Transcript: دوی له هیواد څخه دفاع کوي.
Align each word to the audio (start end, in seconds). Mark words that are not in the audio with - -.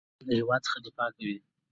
دوی 0.19 0.25
له 0.27 0.33
هیواد 0.39 0.61
څخه 0.67 0.77
دفاع 0.85 1.09
کوي. 1.17 1.37